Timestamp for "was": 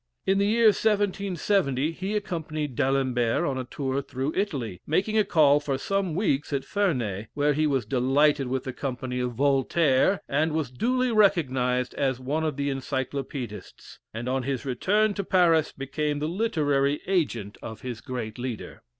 7.67-7.85, 10.53-10.71